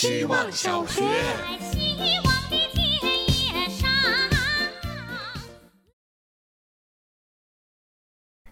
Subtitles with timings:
[0.00, 1.02] 希望小学。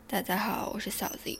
[0.06, 1.38] 大家好，我是小 Z。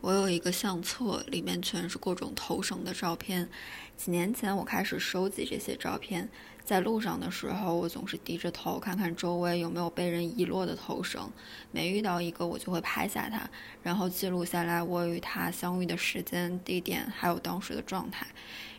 [0.00, 3.48] 我有一个相册，里面全是各种头绳的照片。
[3.96, 6.28] 几年前，我开始收集这些照片。
[6.64, 11.30] 在路上的时候，我总是低着头看看周围有没有被人遗落的头绳。
[11.70, 13.50] 每遇到一个，我就会拍下它，
[13.82, 18.26] 然后记录下来我与它相遇的时间、地点，还有当时的状态。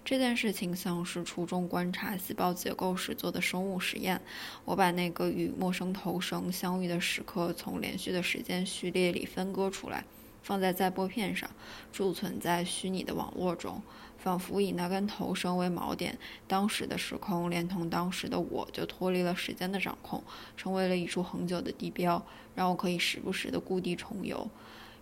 [0.03, 4.19] 这件事情像是初中观察细胞结构时做的生物实验。
[4.65, 10.03] 我把那个与陌生头绳相遇的时刻从连续的时间序列里分割出来。
[10.41, 11.49] 放在载玻片上，
[11.91, 13.81] 贮存在虚拟的网络中，
[14.17, 16.17] 仿佛以那根头绳为锚点，
[16.47, 20.23] 当时的时空连同当时的我就脱离了时间的掌控，
[20.57, 24.49] 成为了一处恒久的地标，让我可以时不时的故地重游。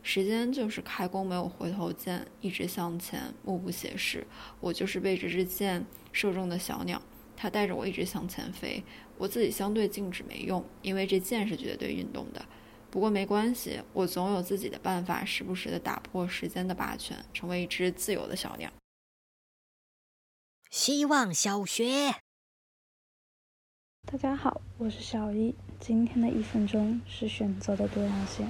[0.01, 4.25] 时间就是开弓没有回头箭，一直向前，目不斜视。
[4.61, 7.01] 我就是被这支箭射中的小鸟，
[7.35, 8.81] 它带着我一直向前飞。
[9.17, 12.45] 我自己相对静止没用，因为这箭是绝对运动的。
[12.91, 18.71] 不过没关系，我总有自己的办法，时不时的打破时间的霸权，成为一只自由的小鸟。
[20.71, 22.15] 希望小学，
[24.05, 25.53] 大家好，我是小一。
[25.79, 28.49] 今天的一分钟是选择的多样性。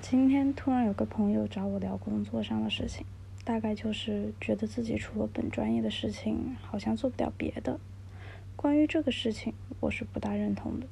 [0.00, 3.04] 今天突然有个朋友找我聊工作上的事情，
[3.44, 7.80] 大概就是觉得自己除了本专业的事情，好像做不了别的。
[8.54, 10.86] 关于这个事情，我是不大认同的。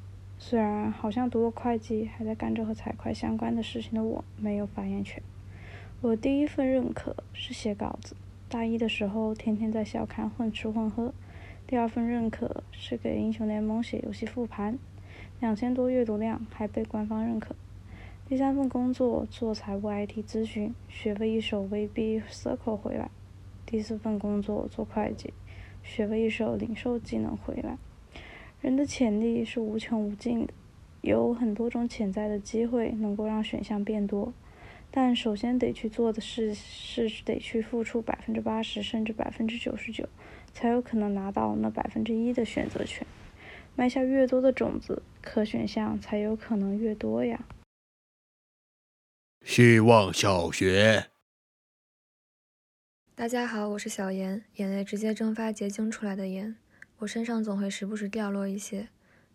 [0.45, 5.23] 虽然好像读了会计，还在干着和财会相关的事情的我，没有发言权。
[6.01, 8.17] 我第一份认可是写稿子，
[8.49, 11.15] 大一的时候天天在校刊混吃混喝。
[11.65, 14.77] 第二份认可是给英雄联盟写游戏复盘，
[15.39, 17.55] 两千多阅读量，还被官方认可。
[18.29, 23.09] 第三份工作做财务 IT 咨询，学了一手 VB Circle 回来。
[23.65, 25.33] 第四份工作做会计，
[25.85, 27.79] 学了一手零售技能回来。
[28.63, 30.55] 人的潜力是无穷无尽的，
[31.01, 34.33] 有很多种潜在的机会能够让选项变多，
[34.89, 40.09] 但首先得去做的事是得去付出百分之八十甚至百分之九十九，
[40.55, 43.05] 才有可能拿到那百分之一的选择权。
[43.75, 47.45] 埋下越多的种子，可选项才有可能越多呀。
[49.45, 51.07] 希望小学，
[53.17, 56.55] 大家好，我是小严，眼泪直接蒸发结晶出来的盐。
[57.03, 58.89] 我身上总会时不时掉落一些。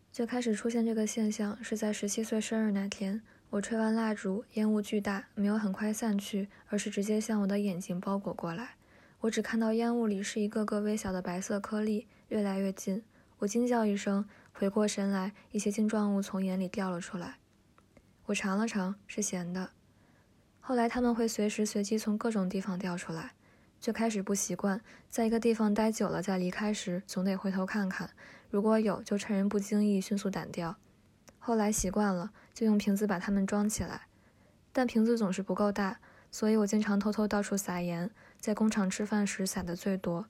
[0.10, 8.76] 最开始出现这个现象是在十七岁生日那天，我吹完蜡烛，烟雾巨大，没有很快散去，而是直接向我的眼睛包裹过来。
[9.20, 13.04] 我只看到烟雾里是一个个微小的白色颗粒，越来越近。
[13.40, 17.40] 我惊叫一声，回过神来，一些晶状物从眼里掉了出来。
[18.28, 19.72] 我尝了尝，是咸的。
[20.62, 23.34] 后来他们会随时随地从各种地方掉出来。
[23.80, 28.10] 最开始不习惯，在一个地方待久了再离开时，总得回头看看，
[28.50, 30.76] 如果有，就趁人不经意迅速掸掉。
[31.38, 34.08] 后来习惯了，就用瓶子把它们装起来，
[34.74, 36.00] 但瓶子总是不够大，
[36.32, 40.26] 所以我经常偷偷到处撒盐，在工厂吃饭时撒的最多，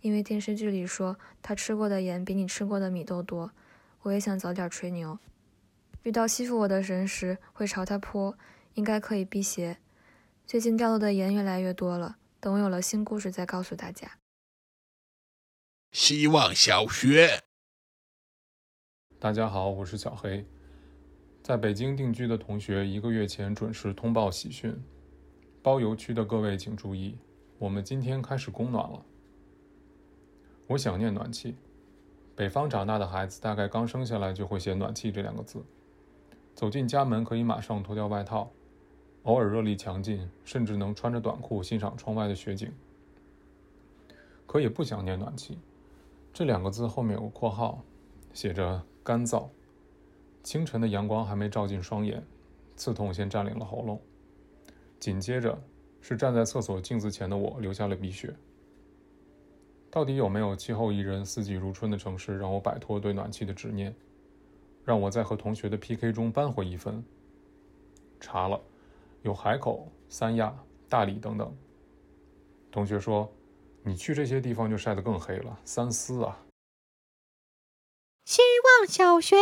[0.00, 3.50] 因为电视剧里说他吃过的盐比你吃过的米都多。
[4.02, 5.18] 我也想早点吹牛，
[6.02, 8.36] 遇到欺负我的人时会朝他泼，
[8.74, 9.78] 应该可以辟邪。
[10.46, 12.16] 最近掉落的盐越来越多了。
[12.44, 14.18] 等我有了新故事再告诉大家。
[15.92, 17.42] 希望小学，
[19.18, 20.44] 大家好，我是小黑。
[21.42, 24.78] 在北京定居的同学一个月前准时通报喜讯，
[25.62, 27.16] 包邮区的各位请注意，
[27.58, 29.02] 我们今天开始供暖了。
[30.66, 31.56] 我想念暖气。
[32.36, 35.64] 北方长大的孩子大概刚生下来就会写“暖气”这两个字，
[36.54, 38.52] 走进家门可以马上脱掉外套。
[39.24, 42.70] 偶尔热力强劲，甚至能穿着短裤欣赏窗外的雪景。
[44.46, 45.58] 可也不想念暖气，
[46.32, 47.82] 这两个字后面有个括号，
[48.32, 49.48] 写着干燥。
[50.42, 52.22] 清晨的阳光还没照进双眼，
[52.76, 54.00] 刺痛先占领了喉咙。
[55.00, 55.58] 紧接着
[56.02, 58.34] 是站在厕所镜子前的我流下了鼻血。
[59.90, 63.94] 到底有没有气候宜人、四季如春的城市让我摆脱对暖气的执念，
[64.84, 67.02] 让我在和同学的 PK 中扳回一分？
[68.20, 68.60] 查了。
[69.24, 70.54] 有海口、三亚、
[70.86, 71.56] 大理等等。
[72.70, 73.32] 同学说
[73.82, 76.44] ：“你去这些地方就晒得更黑了。”三思啊！
[78.26, 79.36] 希望小学，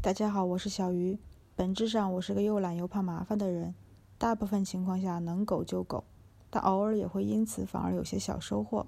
[0.00, 1.18] 大家好，我是小鱼。
[1.56, 3.74] 本质上，我是个又懒又怕麻烦的人。
[4.18, 6.04] 大部分情况下能苟就苟，
[6.50, 8.86] 但偶尔也会因此反而有些小收获。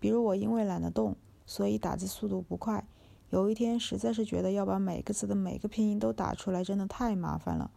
[0.00, 1.14] 比如，我因为懒得动，
[1.46, 2.84] 所以打字速度不快。
[3.28, 7.70] 有一天，实在是觉得要把每个字的每个拼音都打出来，真的太麻烦了。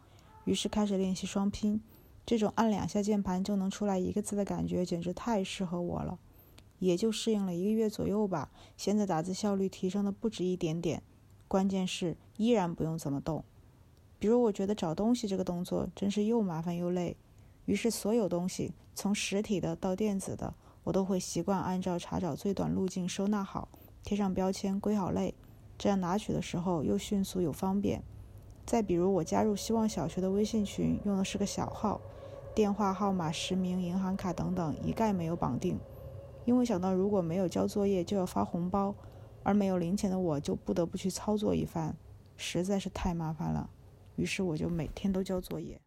[0.45, 1.81] 于是开始练习双拼，
[2.25, 6.19] 这种按两下键盘就能出来一个字的感觉，简直太适合我了。
[6.79, 8.51] 也就适应了一个月左右吧。
[8.75, 11.01] 现在打字效率提升的不止一点点，
[11.47, 13.45] 关键是依然不用怎么动。
[14.19, 17.15] 比如，我觉得找东西这个动作真是又麻烦又累，
[17.65, 20.53] 于是所有东西从实体的到电子的，
[20.83, 23.69] 我都会习惯按照查找最短路径收纳好，
[24.03, 25.33] 贴上标签，归好类，
[25.77, 28.03] 这样拿取的时候又迅速又方便。
[28.65, 31.99] 再比如，我加入希望小学的微信群，用的是个小号，
[32.55, 35.77] 电话号码、实名、银行卡等等一概没有绑定，
[36.45, 38.95] 因为想到如果没有交作业就要发红包，
[39.43, 41.95] 而没有零钱的我就不得不去操作一番，
[42.37, 43.69] 实在是太麻烦了。
[44.15, 45.79] 于是我就每天都交作业。